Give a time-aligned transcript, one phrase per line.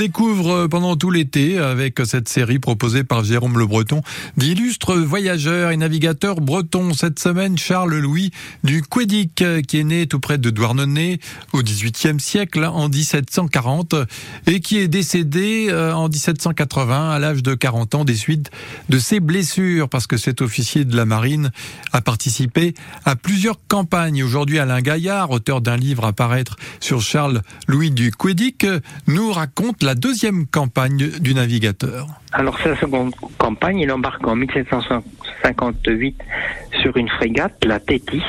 [0.00, 4.00] découvre pendant tout l'été avec cette série proposée par Jérôme Le Breton
[4.38, 6.94] d'illustres voyageurs et navigateurs bretons.
[6.94, 8.30] Cette semaine, Charles Louis
[8.64, 11.20] du Quédic qui est né tout près de Douarnenez
[11.52, 13.94] au XVIIIe siècle en 1740
[14.46, 18.50] et qui est décédé euh, en 1780 à l'âge de 40 ans des suites
[18.88, 21.50] de ses blessures parce que cet officier de la marine
[21.92, 22.72] a participé
[23.04, 24.24] à plusieurs campagnes.
[24.24, 28.64] Aujourd'hui, Alain Gaillard, auteur d'un livre à paraître sur Charles Louis du Quédic,
[29.06, 32.06] nous raconte la deuxième campagne du navigateur.
[32.32, 33.80] Alors, la seconde campagne.
[33.80, 36.16] Il embarque en 1758
[36.82, 38.22] sur une frégate, la Tétis.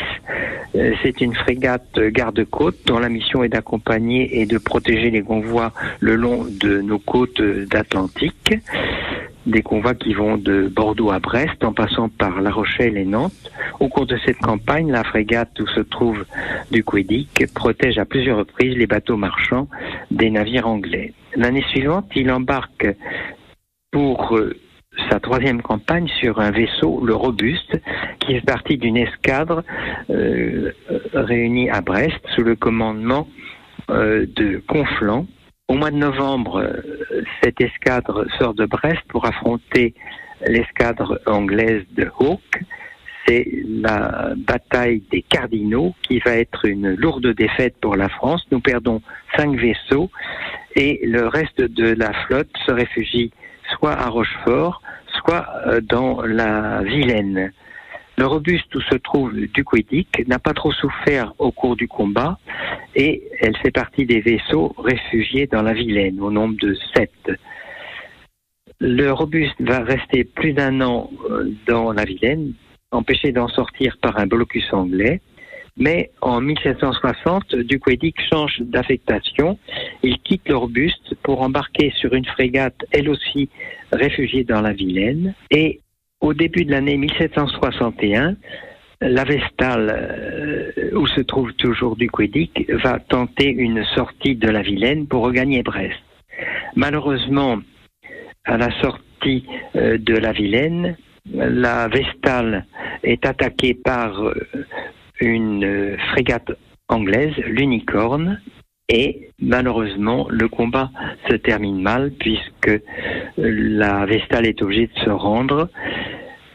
[0.75, 5.73] Euh, c'est une frégate garde-côte dont la mission est d'accompagner et de protéger les convois
[5.99, 8.53] le long de nos côtes d'Atlantique
[9.45, 13.51] des convois qui vont de Bordeaux à Brest en passant par La Rochelle et Nantes.
[13.79, 16.25] Au cours de cette campagne, la frégate où se trouve
[16.71, 19.67] du Quédic protège à plusieurs reprises les bateaux marchands
[20.11, 21.13] des navires anglais.
[21.35, 22.87] L'année suivante, il embarque
[23.91, 24.53] pour euh,
[25.09, 27.79] sa troisième campagne sur un vaisseau, le Robuste,
[28.19, 29.63] qui est parti d'une escadre
[30.09, 30.71] euh,
[31.13, 33.27] réunie à Brest sous le commandement
[33.89, 35.25] euh, de Conflans.
[35.67, 36.65] Au mois de novembre,
[37.41, 39.93] cette escadre sort de Brest pour affronter
[40.45, 42.59] l'escadre anglaise de Hawke.
[43.31, 48.45] C'est la bataille des Cardinaux qui va être une lourde défaite pour la France.
[48.51, 49.01] Nous perdons
[49.37, 50.11] cinq vaisseaux
[50.75, 53.31] et le reste de la flotte se réfugie
[53.77, 54.81] soit à Rochefort,
[55.19, 57.53] soit euh, dans la Vilaine.
[58.17, 62.37] Le robuste où se trouve Duquedic n'a pas trop souffert au cours du combat
[62.95, 67.31] et elle fait partie des vaisseaux réfugiés dans la Vilaine au nombre de sept.
[68.81, 72.55] Le robuste va rester plus d'un an euh, dans la Vilaine,
[72.91, 75.21] empêché d'en sortir par un blocus anglais.
[75.77, 79.57] Mais en 1760, Duquedic change d'affectation.
[80.03, 83.49] Il quitte le robuste pour embarquer sur une frégate, elle aussi
[83.91, 85.33] réfugiée dans la Vilaine.
[85.49, 85.79] Et
[86.19, 88.35] au début de l'année 1761,
[89.01, 89.89] la Vestale,
[90.77, 95.63] euh, où se trouve toujours Duquedic, va tenter une sortie de la Vilaine pour regagner
[95.63, 95.97] Brest.
[96.75, 97.59] Malheureusement,
[98.45, 99.45] à la sortie
[99.75, 100.97] euh, de la Vilaine,
[101.29, 102.65] la Vestale
[103.03, 104.33] est attaquée par euh,
[105.19, 106.51] une frégate
[106.87, 108.39] anglaise, l'Unicorn,
[108.89, 110.91] et malheureusement, le combat
[111.29, 112.71] se termine mal puisque
[113.37, 115.69] la Vestale est obligée de se rendre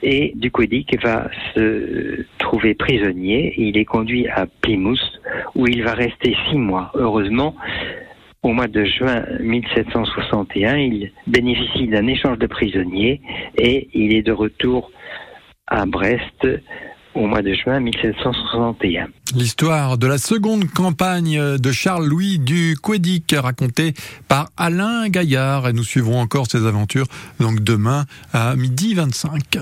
[0.03, 3.55] et Duquedic va se trouver prisonnier.
[3.57, 5.21] Il est conduit à Plymouth
[5.55, 6.91] où il va rester six mois.
[6.95, 7.57] Heureusement,
[8.43, 13.21] au mois de juin 1761, il bénéficie d'un échange de prisonniers
[13.59, 14.91] et il est de retour
[15.67, 16.47] à Brest
[17.17, 19.09] au mois de juin 1761.
[19.35, 23.95] L'histoire de la seconde campagne de Charles-Louis du Quédic racontée
[24.29, 27.07] par Alain Gaillard et nous suivrons encore ses aventures
[27.41, 29.59] donc demain à midi 25.